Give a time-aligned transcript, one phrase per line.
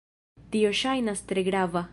[0.55, 1.87] Tio ŝajnas tre grava